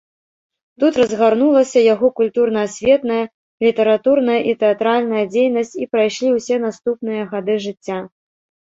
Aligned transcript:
Тут 0.83 0.93
разгарнулася 1.01 1.83
яго 1.93 2.07
культурна-асветная, 2.19 3.19
літаратурная 3.67 4.39
і 4.53 4.59
тэатральная 4.65 5.25
дзейнасць 5.37 5.79
і 5.85 5.91
прайшлі 5.95 6.29
ўсе 6.39 6.55
наступныя 6.69 7.21
гады 7.37 7.53
жыцця. 7.71 7.99